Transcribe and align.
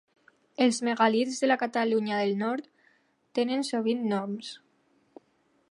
Els 0.63 0.77
megàlits 0.87 1.41
de 1.43 1.49
la 1.51 1.57
Catalunya 1.63 2.21
del 2.23 2.33
Nord 2.41 2.71
tenen 3.41 3.65
sovint 3.71 4.05
noms. 4.15 4.53